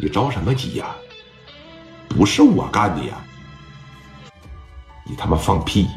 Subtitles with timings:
[0.00, 0.94] 你着什么急呀？
[2.08, 3.14] 不是我干的呀！
[5.04, 5.88] 你他妈放屁！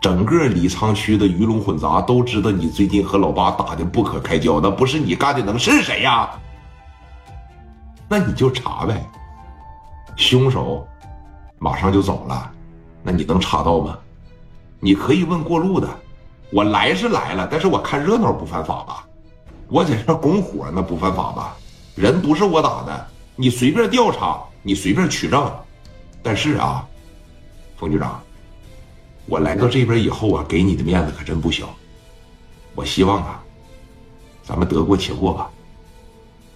[0.00, 6.30] 整个李沧区的鱼龙混杂都知道你最近和老八打的不可开交，那不是你干的，能是谁呀？
[8.08, 9.04] 那你就查呗。
[10.16, 10.86] 凶手
[11.58, 12.50] 马上就走了，
[13.02, 13.98] 那你能查到吗？
[14.80, 15.88] 你可以问过路的。
[16.50, 19.04] 我来是来了，但是我看热闹不犯法吧？
[19.68, 21.56] 我在这拱火那不犯法吧？
[21.94, 23.06] 人不是我打的，
[23.36, 25.52] 你随便调查，你随便取证。
[26.22, 26.86] 但是啊，
[27.76, 28.22] 冯局长。
[29.26, 31.68] 我来到这边以后啊，给你的面子可真不小。
[32.74, 33.42] 我希望啊，
[34.42, 35.50] 咱们得过且过吧。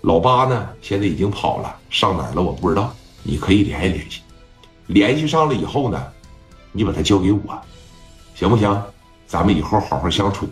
[0.03, 2.95] 老八呢，现在已经跑了，上哪儿了我不知道。
[3.23, 4.20] 你可以联系联系，
[4.87, 6.01] 联系上了以后呢，
[6.70, 7.61] 你把他交给我，
[8.34, 8.83] 行不行？
[9.27, 10.48] 咱们以后好好相处。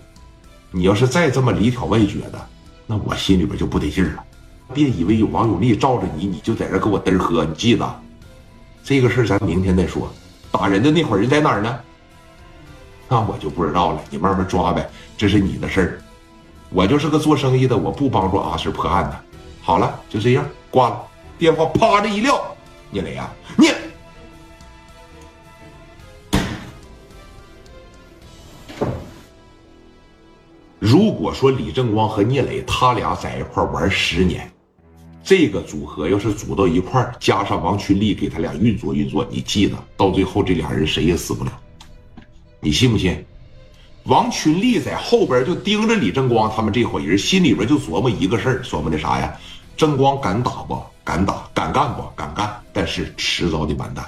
[0.73, 2.49] 你要是再这么里挑外撅的，
[2.87, 4.25] 那我心里边就不得劲了。
[4.75, 7.45] 别以为有王永利罩着你，你就在这给我嘚喝。
[7.45, 8.03] 你记得，
[8.83, 10.13] 这个事儿咱明天再说。
[10.51, 11.81] 打人的那伙人在哪儿呢？
[13.09, 16.03] 那我就不知道了，你慢慢抓呗，这是你的事儿。
[16.71, 19.21] 我就是个做生意的，我不帮助阿四破案的。
[19.63, 21.03] 好了，就这样，挂了。
[21.39, 22.41] 电话啪的一撂，
[22.91, 23.75] 聂磊啊，聂。
[30.79, 34.51] 如果说李正光和聂磊他俩在一块玩十年，
[35.27, 41.51] 这个组合要是组到一块加上王群力给他俩运作运作，你记得，到最后这俩人谁也死不了。
[42.61, 43.27] 你信不信？
[44.05, 49.37] 王群力在后边就盯着李正光他们这伙人，心里边就琢磨一个事儿，琢磨的啥呀？
[49.77, 50.81] 正光敢打不？
[51.03, 51.51] 敢打？
[51.53, 52.03] 敢干不？
[52.15, 52.63] 敢干？
[52.73, 54.07] 但是迟早得完蛋。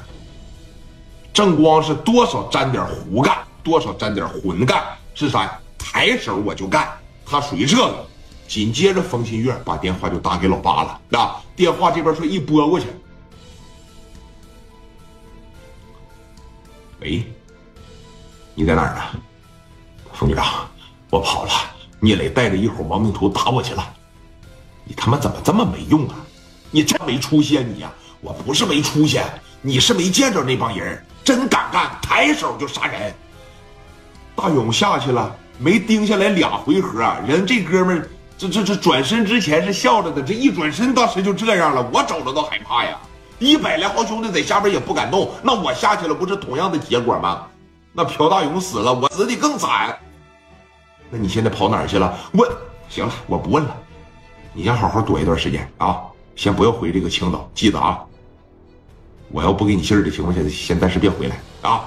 [1.32, 4.80] 正光是多少沾点胡干，多少沾点混干，
[5.16, 5.58] 是啥？
[5.76, 6.88] 抬手我就干，
[7.26, 8.06] 他属于这个。
[8.48, 10.98] 紧接着，冯新月把电话就打给老八了。
[11.10, 12.86] 那电话这边说一拨过去，
[17.00, 17.22] 喂。
[18.54, 19.20] 你在哪儿呢，
[20.12, 20.66] 冯局长？
[21.10, 21.52] 我跑了，
[22.00, 23.94] 聂磊带着一伙亡命徒打我去了。
[24.82, 26.16] 你他妈怎么这么没用啊？
[26.70, 27.92] 你真没出息啊你呀！
[28.20, 29.20] 我不是没出息，
[29.62, 33.14] 你是没见着那帮人，真敢干，抬手就杀人。
[34.34, 42.96] 大勇下去了，没盯下来俩回合，人这哥们儿这这这转身之前是笑着的，这一转身当时就这样了，我瞅着都害怕呀。
[43.40, 47.44] 一百来号兄弟在下边也不敢动，那我下去了不是同样的结果吗？
[47.92, 49.98] 那朴大勇死了，我死的更惨。
[51.10, 52.16] 那你现在跑哪去了？
[52.34, 52.48] 问，
[52.88, 53.76] 行了，我不问了。
[54.52, 56.00] 你先好好躲一段时间啊，
[56.36, 57.98] 先不要回这个青岛，记得啊。
[59.32, 61.86] 我要不给你信儿的情况下，先暂时别回来啊。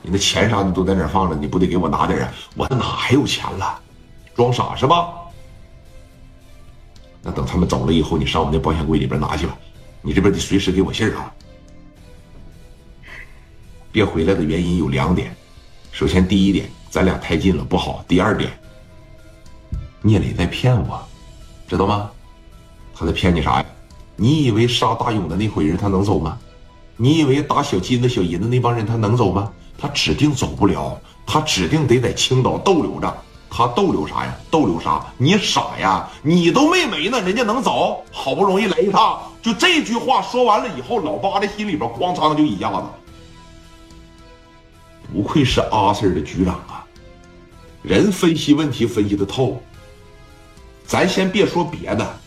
[0.00, 1.36] 你那钱啥的都在哪放着？
[1.36, 2.32] 你不得给我拿点啊？
[2.56, 3.78] 我哪还有钱了？
[4.34, 5.08] 装傻是吧？
[7.22, 9.56] 那等他们走了以后，你上我那保险柜里边拿去吧。
[10.00, 11.32] 你这边得随时给我信儿啊。
[13.92, 15.34] 别回来的原因有两点，
[15.92, 18.50] 首先第一点，咱俩太近了不好；第二点，
[20.00, 21.00] 聂磊在骗我，
[21.68, 22.10] 知道吗？
[22.94, 23.66] 他在骗你啥呀？
[24.16, 26.38] 你以为杀大勇的那伙人他能走吗？
[26.96, 29.52] 你以为打小金子、小银子那帮人他能走吗？
[29.78, 33.16] 他指定走不了，他指定得在青岛逗留着。
[33.54, 34.34] 他逗留啥呀？
[34.50, 35.04] 逗留啥？
[35.18, 36.08] 你傻呀？
[36.22, 38.02] 你都没没呢，人家能走？
[38.10, 42.86] 好不容易来一趟，就这句话说完了以后，老八的心里边咣当就一下子。
[45.12, 46.82] 不愧是阿 Sir 的局长啊，
[47.82, 49.62] 人分析问题分析的透。
[50.86, 52.18] 咱先别说别的，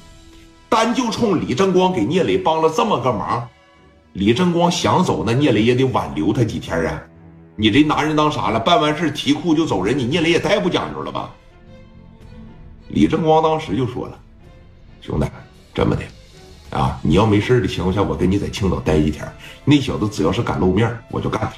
[0.69, 3.47] 单就冲李正光给聂磊帮了这么个忙，
[4.13, 7.01] 李正光想走，那聂磊也得挽留他几天啊。
[7.55, 8.59] 你这拿人当啥了？
[8.59, 11.33] 办完事提裤就走人，你聂磊也太不讲究了吧？
[12.89, 14.19] 李正光当时就说了
[15.01, 15.25] ：“兄弟，
[15.73, 16.03] 这么的，
[16.77, 19.25] 啊，你要没事的情况下，我跟你在青岛待几天，
[19.63, 21.53] 那小子只要是敢露面，我就干他。”